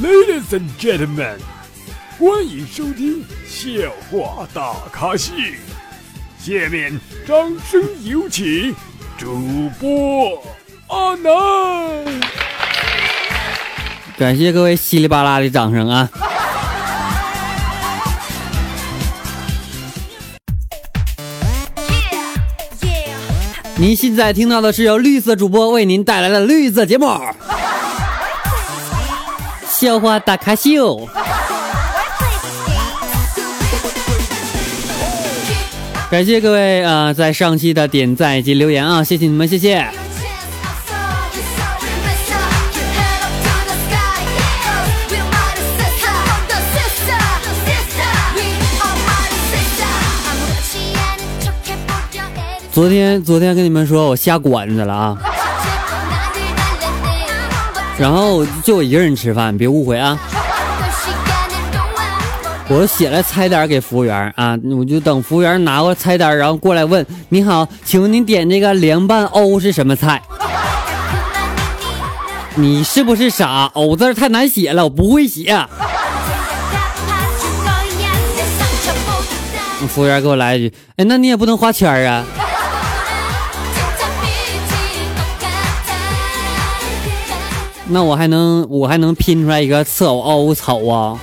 [0.00, 1.38] Ladies and gentlemen，
[2.20, 5.32] 欢迎收听笑话大咖秀。
[6.38, 8.72] 下面掌声有请
[9.16, 10.40] 主播
[10.86, 12.04] 阿南。
[14.16, 16.08] 感谢各位稀里巴拉的掌声啊！
[23.76, 27.06] 您现在听到的是由绿色主播为您带来的绿色节目
[29.78, 30.96] 《笑话大咖秀》。
[36.10, 39.86] 感谢各位啊，在上期的点赞以及留言啊，谢谢你们，谢谢。
[52.72, 55.16] 昨天，昨天跟你们说我下馆子了啊，
[57.98, 60.18] 然后就我一个人吃饭，别误会啊。
[62.68, 70.22] 我写了菜单给服务员啊，我就等服务员拿过菜单，然后过来问：“你好，请问您点这个凉拌藕是什么菜？”
[72.54, 73.70] 你是不是傻？
[73.74, 75.66] 藕字太难写了，我不会写。
[79.88, 82.24] 服务员给我来一句：“哎，那你也不能画圈啊。”
[87.90, 91.18] 那我还能我还能拼出来一个刺偶凹草啊！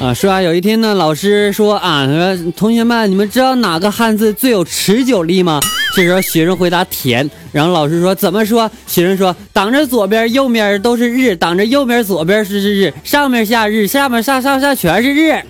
[0.00, 5.60] 啊，说啊，有一天呢，老师说啊，说同学们，你们知道哪个汉字最有持久力吗？
[5.96, 8.70] 这时候学生回答田，然后老师说怎么说？
[8.86, 15.40] 学生说挡着左边右边都是日，挡着右边左边是日，上面下日，下面上上下全是日。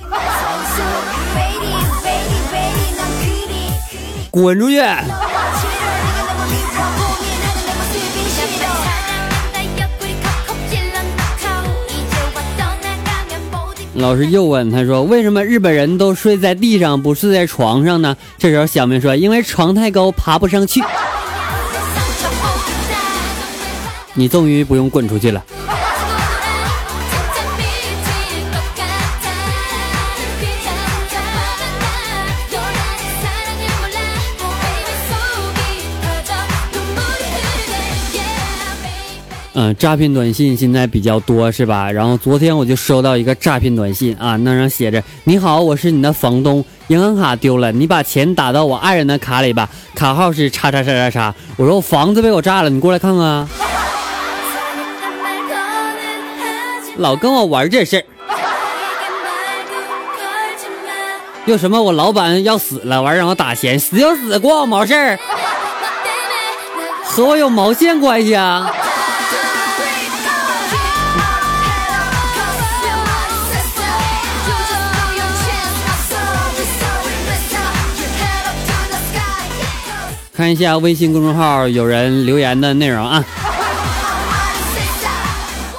[4.35, 4.83] 滚出去！
[13.95, 20.83] 老师又问他说：“为什么日本人都睡在地上，不睡在床上呢？”这时候小明说：“因为床太高，爬不上去。”
[24.15, 25.45] 你终于不用滚出去了。
[39.57, 41.89] 嗯，诈骗短信现在比较多是吧？
[41.91, 53.47] 然后昨天我就收到一个诈骗短信啊，那上写着：“你好，我是你的房东，银行卡丢了，你把钱打到我爱人的卡里吧，卡号是叉叉叉叉叉。”我说：“我房子被我炸了，你过来看看。”
[56.99, 58.05] 老跟我玩这事儿，
[61.45, 65.17] 又什么我老板要死了，完让我打钱，死就死，关我毛事儿，
[67.05, 68.69] 和我有毛线关系啊？
[80.37, 83.25] 看一下微信公众号有人留言的内容啊，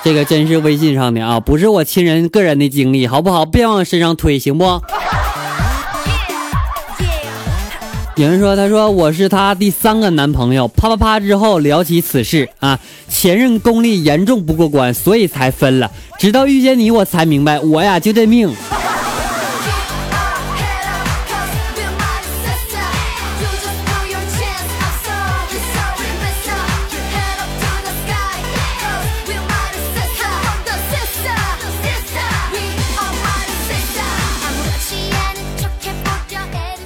[0.01, 3.45] 这个真是微信上的啊，不是我亲人个人的经历，好不好？
[3.45, 4.81] 别往身上推，行不？
[8.15, 12.79] 有人说，他说我是他第三个男朋友，啪啪啪之后聊起此事啊，
[13.09, 15.91] 前任功力严重不过关，所以才分了。
[16.17, 18.49] 直到遇见你，我才明白，我呀就这命。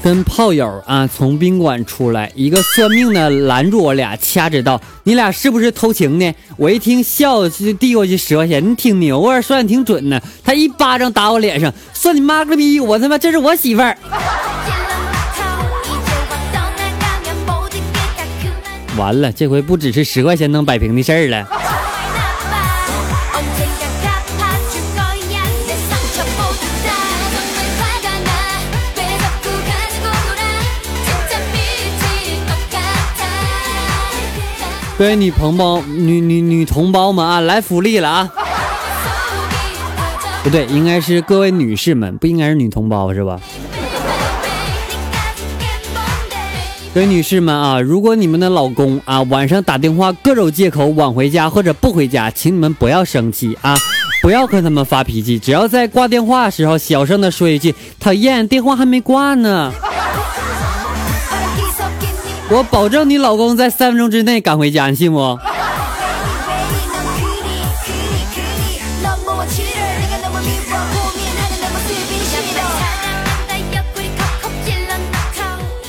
[0.10, 10.20] 跟炮友啊，从宾馆出来，一个算命的拦住我俩，掐指道：“你俩是不是偷情呢？”我一听，笑就递过去十块钱，你挺牛啊，算的挺准呢。
[10.44, 12.80] 他一巴掌打我脸上，算你妈个逼！
[12.80, 13.96] 我他妈这是我媳妇儿。
[18.98, 21.48] 完了，这回不只是十块钱能摆平的事儿了。
[35.00, 38.30] 各位女同胞、女女女同胞们啊，来福利了啊！
[40.44, 43.40] 不对，应该是各位女士们，不应该是女同胞是吧？
[46.94, 53.78] 各位女士们啊，如果你们的老公啊晚上打电话各种借口晚回家或者不回家，请你们不要生气啊，
[54.22, 59.72] 不要跟他们发脾气，只要在挂电话时候小声的说一句“讨厌，电话还没挂呢”。
[62.52, 65.38] 我保证你老公在三分钟之内赶回家，你信不？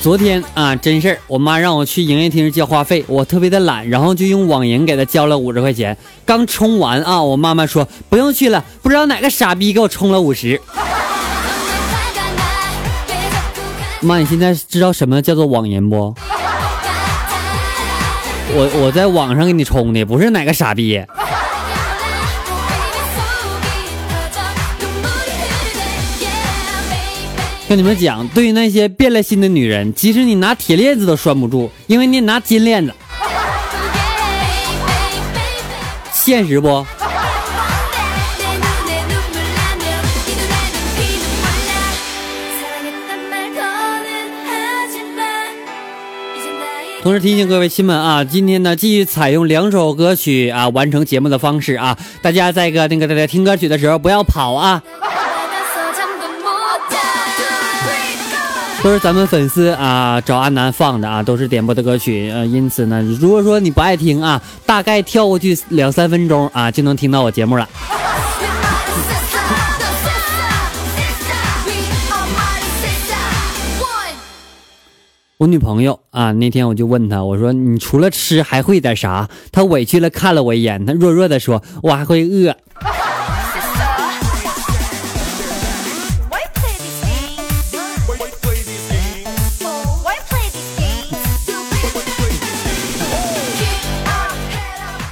[0.01, 5.97] 昨天啊，真事儿，我妈让我去营业厅交话费，我特别的懒，然后就用网银给她交了五十块钱。
[6.25, 10.61] 刚充完啊，我妈妈说不用去了，不知道哪个傻逼给我充了五十。
[14.01, 16.13] 妈，你现在知道什么叫做网银不？
[18.53, 21.01] 我我在网上给你充的，不是哪个傻逼。
[27.69, 32.93] 跟你们讲，对于那些变了心的女人，即使你拿铁链子都拴不住，因为你拿金链子。
[36.11, 36.85] 现实不？
[47.03, 54.81] 同时提醒各位亲们啊，今天呢继续采用两首歌曲啊完成节目的方式啊，大家在个那个大家听歌曲的时候不要跑啊。
[58.83, 67.67] 都是咱们粉丝啊找阿南放的啊，都是点播的歌曲，呃，因此呢，如果说你不爱听啊，大概跳过去两三分钟啊，就能听到我节目了。
[75.41, 79.27] 我女朋友啊，那天我就问她，我说你除了吃还会点啥？
[79.51, 82.55] 她委屈了看了我一眼，她弱弱的说，我还会饿。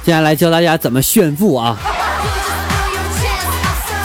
[0.04, 1.76] 接下来教大家怎么炫富啊！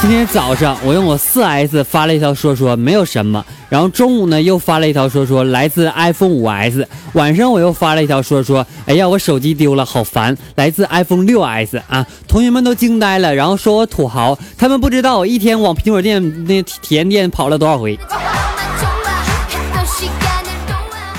[0.02, 12.06] 今天早上我用我四 S 发了一条说说没有什么，然后中午呢又发了一条说说来自 iPhone 五 S，晚上我又发了一条说说哎呀我手机丢了好烦，来自 iPhone 六 S 啊！
[12.28, 17.98] 同学们都惊呆了，然后说我土豪，他们不知道我一天往苹果店那体验店跑了多少回。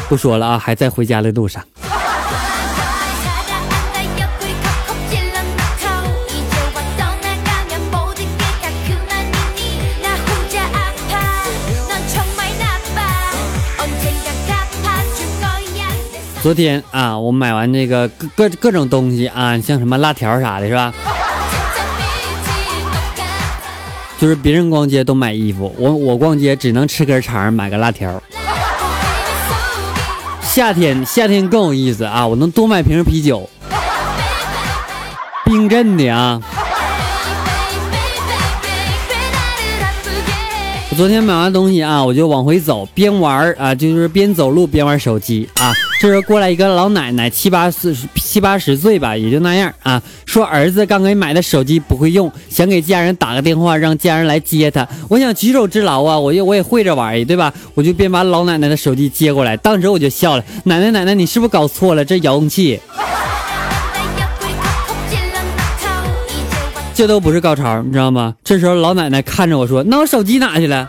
[0.08, 1.60] 不说了啊，还在回家的路上。
[16.46, 20.94] 昨天啊，我买完这个各各各种东西啊，像什么辣条啥的，是吧？
[24.20, 28.22] 就是别人逛街都买衣服，我我逛街只能吃根肠，买个辣条。
[30.40, 33.50] 夏天夏天更有意思啊，我能多买瓶啤酒，
[35.44, 36.40] 冰镇的啊。
[40.96, 45.70] 昨天买完东西啊，我就往回走，边玩啊，就是边走路边玩手机啊。
[46.00, 50.02] 这时候过来一个老奶奶，七八四七八十岁吧，也就那样啊。
[50.24, 54.88] 说儿子刚给买的手机不会用，想给家人打个电话，让家人来接他。
[55.08, 57.52] 我想举手之劳啊，我也我也会这玩意儿，对吧？
[57.74, 60.44] 我就边把老奶奶的手机接过来，当时我就笑了。
[60.64, 62.02] 奶奶奶奶，你是不是搞错了？
[62.02, 62.80] 这遥控器，
[66.96, 68.34] 这都不是高潮，你知道吗？
[68.42, 70.88] 这时候老奶奶看着我说：“那我手机哪去了？”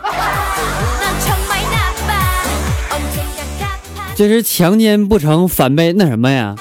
[4.16, 6.54] 这是强奸不成反被那什么呀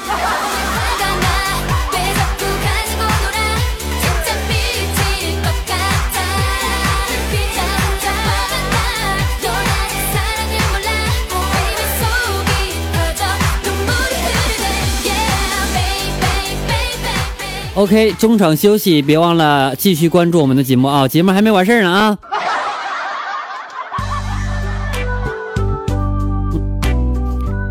[17.88, 21.08] ？OK，中场休息，别忘了继续关注我们的节目啊！
[21.08, 22.18] 节目还没完事儿呢啊！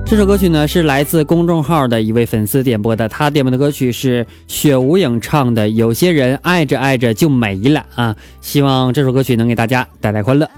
[0.06, 10.48] 这首歌曲呢是来自公众号的一位粉丝点播的，他点播的歌曲是雪无影唱的《有些人爱着爱着就没了》啊，希望这首歌曲能给大家带来欢乐。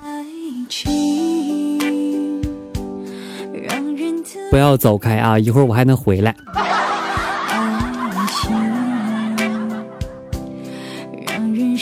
[4.53, 6.33] 不要走开啊，一会儿我还能回来。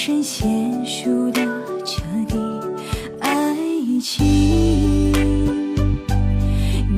[0.06, 1.44] 谁先输得
[1.84, 2.38] 彻底
[3.18, 3.56] 爱
[4.00, 4.24] 情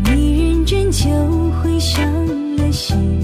[0.05, 1.09] 你认真就
[1.53, 2.05] 会伤
[2.59, 3.19] 了心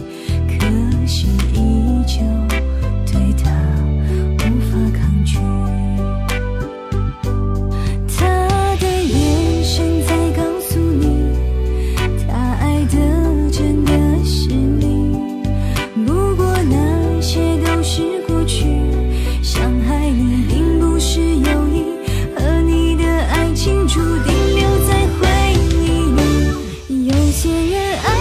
[27.44, 28.13] 些人。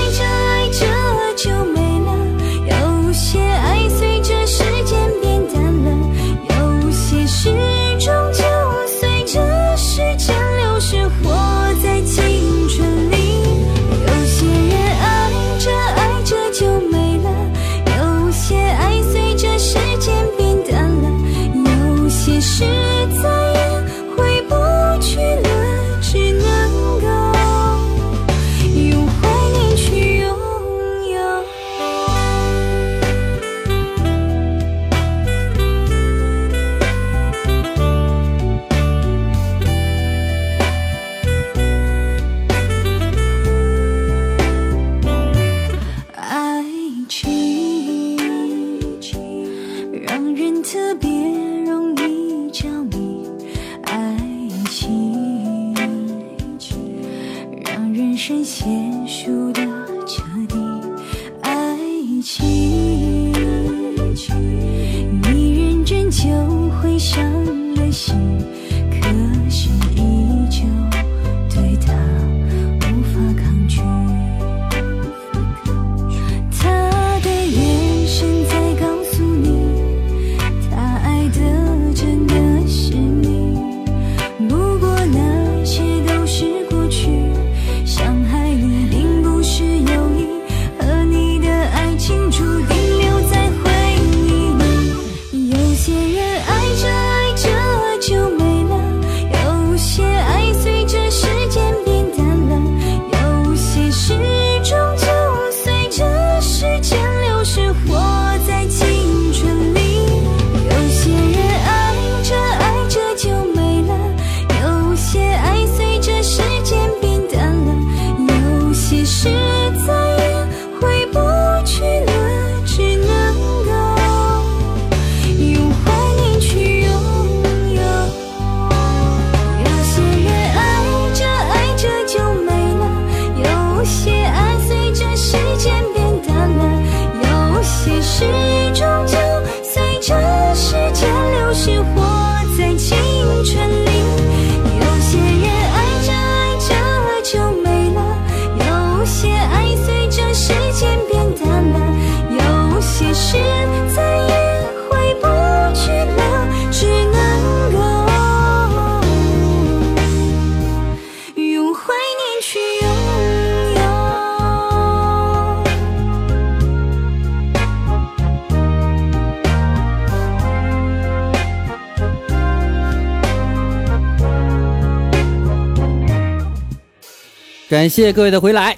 [177.73, 178.77] 感谢各位的回来。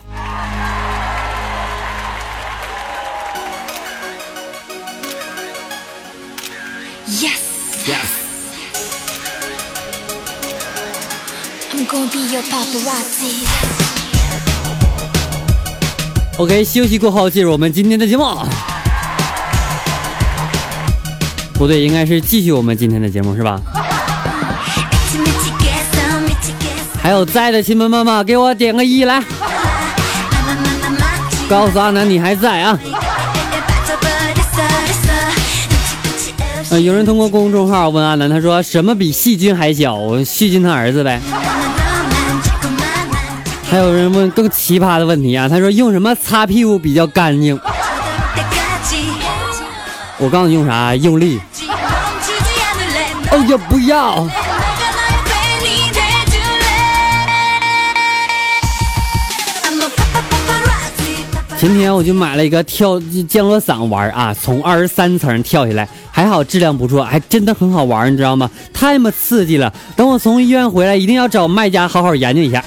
[7.06, 7.42] Yes.
[7.86, 8.08] yes.
[11.74, 13.46] I'm gonna be your paparazzi.
[16.38, 18.24] OK，休息过后进入我们今天的节目。
[21.56, 23.60] 不对，应该是继续我们今天的节目是吧？
[27.06, 29.22] 还有在的亲们妈妈，给我点个一来，
[31.48, 32.80] 告诉阿南你还在啊！
[36.72, 39.96] 有人通过公众号问阿南，他说什么比细菌还小？
[40.24, 41.22] 细菌他儿子呗。
[43.70, 47.60] 还有人问更奇葩的问题啊，他说用什么擦屁股比较干净？
[50.18, 50.96] 我告诉你用啥？
[50.96, 51.40] 用力。
[53.30, 54.28] 哎呀，不要！
[61.66, 68.48] 前天我就买了一个跳降落伞玩啊，从二十三层跳下来，还好质量不错，还真的很好玩，你知道吗？
[68.72, 69.74] 太么刺激了！
[69.96, 72.64] 等我从医院回来，一定要找卖家好好研究一下。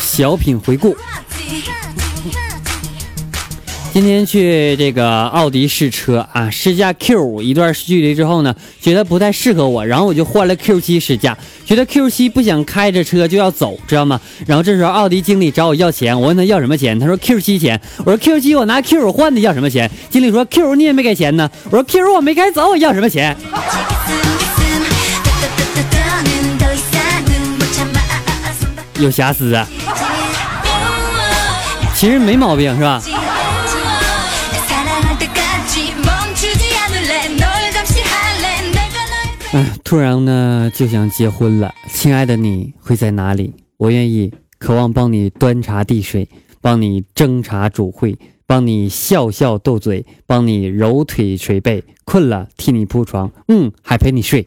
[0.00, 0.96] 小品回顾。
[4.00, 11.36] 今天去这个奥迪试车啊，试驾 Q 五一段距离之后呢，觉得不太适合我，然后我就换了 Q 七试驾，
[11.66, 14.20] 觉得 Q 七不想开着车就要走，知道吗？
[14.46, 19.90] 然后这时候奥迪经理找我要钱，我问他要什么钱，他说 Q 七钱，我说 Q 七我拿 Q 五换的，要什么钱？
[20.08, 23.36] 经理说 Q 五你也没给钱呢，我说 Q 五我没开走，我要什么钱？
[29.00, 29.66] 有瑕疵啊，
[31.96, 33.02] 其实没毛病是吧？
[39.52, 43.54] 哎，突然呢就想结婚了，亲爱的你会在哪里？
[43.78, 46.28] 我愿意，渴望帮你端茶递水，
[46.60, 54.46] 帮你斟茶煮会，帮你笑笑斗嘴，帮你揉腿捶背，困了替你铺床，嗯，还陪你睡。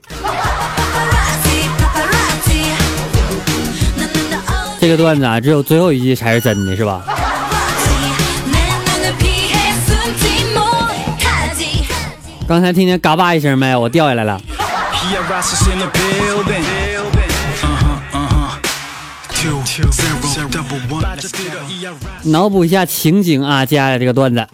[4.79, 7.03] 这个段子啊，只有最后一句才是真的，是吧？
[12.47, 13.75] 刚才听见嘎巴一声没？
[13.75, 14.39] 我掉下来了。
[22.23, 24.47] 脑补一下情景啊，接下来这个段子。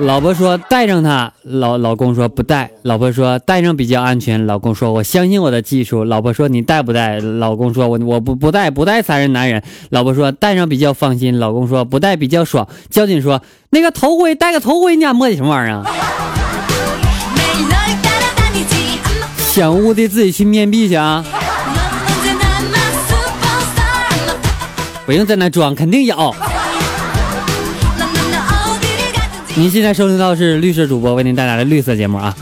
[0.00, 2.70] 老婆说带上它，老老公说不带。
[2.82, 4.46] 老婆说带上比较安全。
[4.46, 6.04] 老公说我相信我的技术。
[6.04, 7.18] 老婆说你带不带？
[7.20, 9.62] 老公说我我不不带不带才是男人。
[9.90, 11.38] 老婆说带上比较放心。
[11.38, 12.68] 老公说不带比较爽。
[12.90, 15.84] 交警说那个头盔戴个头盔，你俩磨叽什么玩意儿啊？
[19.58, 21.24] 想污的自己去面壁去啊！
[25.04, 26.32] 不用在那装，肯定有。
[29.56, 32.32] 您现在收听到是绿色主播为您带来的绿色节目啊。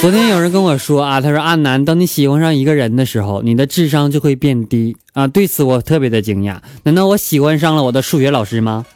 [0.00, 5.26] 昨天有人跟我说啊，他说阿南，当你喜欢上一个人的时候，你的智商就会变低啊。
[5.26, 8.86] 对此我特别的惊讶，难道我喜欢上了我的数学老师吗？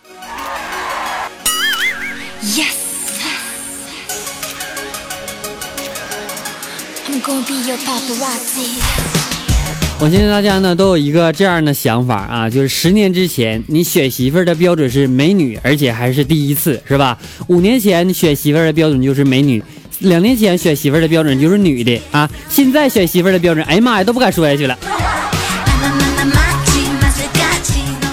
[9.99, 17.19] 我相信大家呢都有一个这样的想法啊，就是十年之前你选媳妇儿的标准是美女，而且还是第一次，是吧？
[17.49, 19.61] 五年前你选媳妇儿的标准就是美女，
[19.99, 24.79] 两年前选媳妇儿的标准就是女的啊，现在选媳妇儿的标准，哎呀妈呀，都不敢说下去了。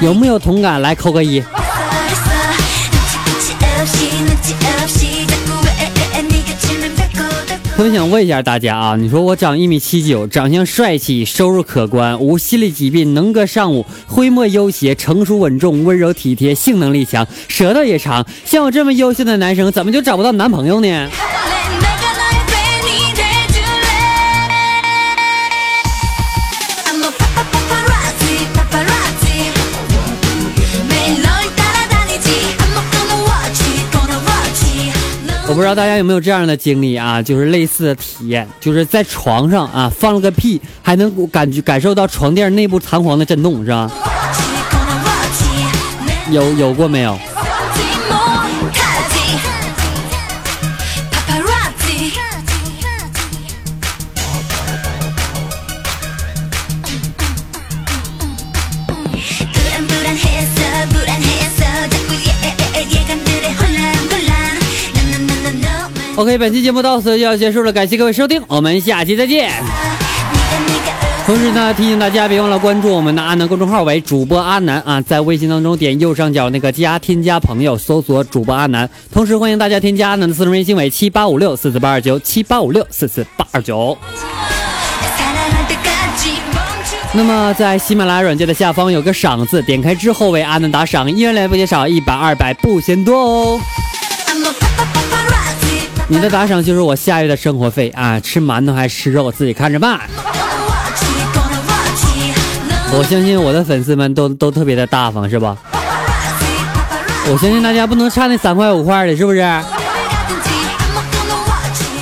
[0.02, 0.82] 有没有同感？
[0.82, 1.40] 来扣个一。
[7.76, 18.26] 我想问一下大家啊，你说我长一米七九，长相帅气，收入可观，无心理疾病，能歌善舞，挥墨优协，成熟稳重，温柔体贴，性能力强，舌头也长。
[18.46, 21.10] 像我这么优秀的男生，怎么就找不到男朋友呢？
[35.54, 43.88] 我不知道大家有没有这样的经历啊，就是类似的体验，就是在床上啊放了个屁，还能感觉感受到床垫内部弹簧的震动，是吧？
[46.32, 47.16] 有有过没有？
[66.16, 69.52] ok 本期节目到此就要结束了感谢各位收听我们下期再见。
[71.26, 83.98] 同时呢提醒大家别忘了关注我们的阿南公众号为主播阿南啊在微信当中点右上角那个加添加朋友搜索主播阿南同时欢迎大家添加阿南的私人微信为七八五六四四八二九七八五六四四八二九。
[87.16, 93.60] 那么在喜马拉雅软件的下方有个赏字点开之后为阿南打赏一元两元不嫌少一百二百不嫌多哦。
[96.14, 100.00] 你的打赏就是我下月的生活费啊吃馒头还是吃肉自己看着办。
[102.96, 105.58] 我相信我的粉丝们都都特别的大方是吧？
[107.32, 109.42] 我相信大家不能差那三块五块的是不是？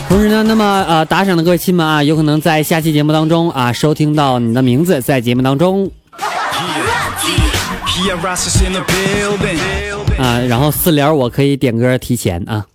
[0.10, 5.90] 同时呢那么呃打赏的各位亲们啊有可能在下期节目当中啊收听到你的名字在节目当中。
[10.18, 12.66] 啊然后私聊我可以点歌提前啊。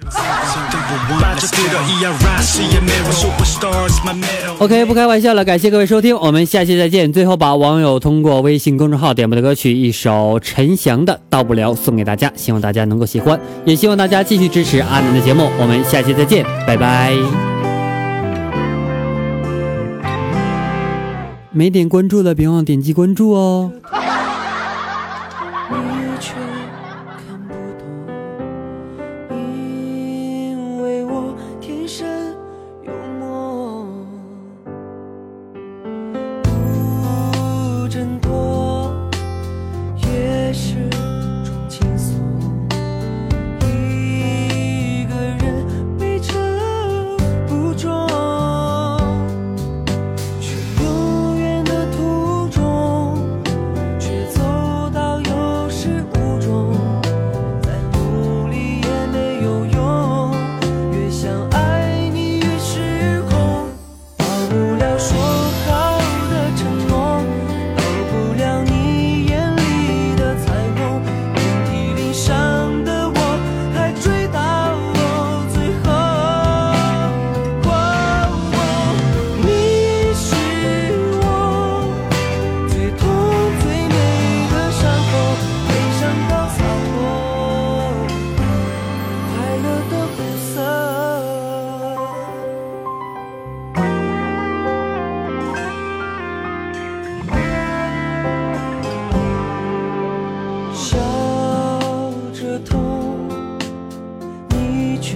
[4.59, 7.13] OK，不开玩笑了，感谢各位收听，我们下期再见。
[7.13, 15.49] 最后把网友通过微信公众号点播的歌曲一首陈翔的《到不了》送给大家，希望大家能够喜欢，也希望大家继续支持阿南的节目。
[15.61, 17.15] 我们下期再见，拜拜。
[21.53, 23.71] 没点关注的别忘点击关注哦。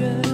[0.01, 0.30] treasure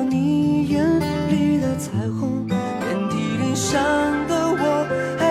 [0.00, 3.82] 你眼里的彩虹，遍体鳞伤
[4.28, 5.21] 的我。